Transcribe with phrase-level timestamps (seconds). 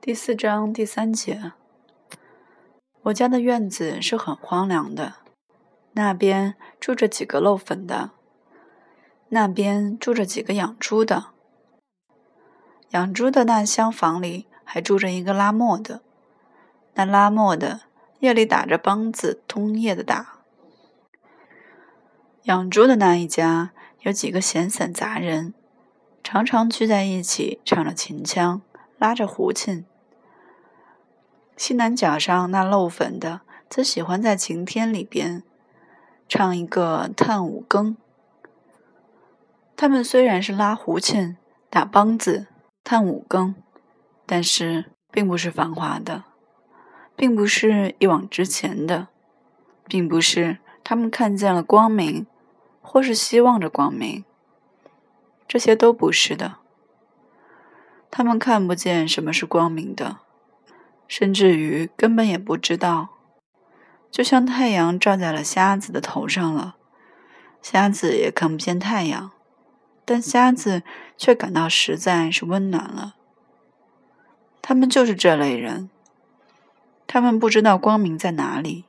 [0.00, 1.52] 第四章第三节，
[3.02, 5.14] 我家的院子是很荒凉的。
[5.92, 8.12] 那边住着几个漏粉的，
[9.30, 11.26] 那边住着几个养猪的。
[12.90, 16.00] 养猪的那厢房里还住着一个拉磨的，
[16.94, 17.80] 那拉磨的
[18.20, 20.38] 夜里打着梆子，通夜的打。
[22.44, 23.72] 养猪的那一家
[24.02, 25.52] 有几个闲散杂人，
[26.22, 28.62] 常常聚在一起唱着秦腔。
[28.98, 29.84] 拉着胡琴，
[31.56, 35.44] 西南角上那漏粉的，则喜欢在晴天里边
[36.28, 37.96] 唱一个探五更。
[39.76, 41.36] 他们虽然是拉胡琴、
[41.70, 42.48] 打梆子、
[42.82, 43.54] 探五更，
[44.26, 46.24] 但是并不是繁华的，
[47.14, 49.06] 并不是一往直前的，
[49.86, 52.26] 并不是他们看见了光明，
[52.82, 54.24] 或是希望着光明，
[55.46, 56.56] 这些都不是的。
[58.18, 60.16] 他们看不见什么是光明的，
[61.06, 63.10] 甚至于根本也不知道。
[64.10, 66.74] 就像太阳照在了瞎子的头上了，
[67.62, 69.30] 瞎子也看不见太阳，
[70.04, 70.82] 但瞎子
[71.16, 73.14] 却感到实在是温暖了。
[74.60, 75.88] 他们就是这类人，
[77.06, 78.86] 他们不知道光明在哪里，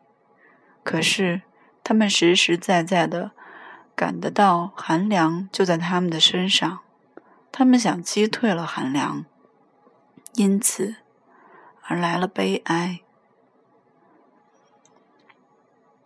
[0.84, 1.44] 可是
[1.84, 3.30] 他们实实在在的
[3.96, 6.80] 感得到寒凉就在他们的身上。
[7.52, 9.26] 他们想击退了寒凉，
[10.34, 10.96] 因此
[11.84, 13.02] 而来了悲哀。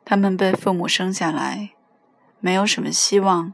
[0.06, 1.72] 他们被父母生下来，
[2.40, 3.54] 没有什么希望，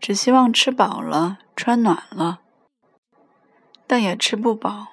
[0.00, 2.40] 只希望吃饱了、穿暖了，
[3.86, 4.88] 但也吃不饱，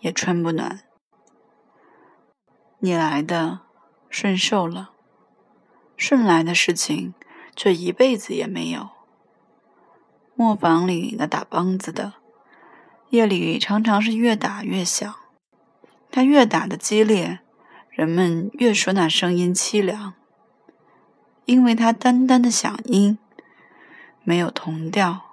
[0.00, 0.80] 也穿不暖。
[2.80, 3.60] 你来的
[4.10, 4.90] 顺受了，
[5.96, 7.14] 顺来的事情
[7.54, 8.95] 却一辈子也没有。
[10.36, 12.12] 磨坊里那打梆子的，
[13.08, 15.14] 夜里常常是越打越响。
[16.10, 17.40] 他越打的激烈，
[17.90, 20.12] 人们越说那声音凄凉，
[21.46, 23.18] 因为他单单的响音，
[24.24, 25.25] 没有同调，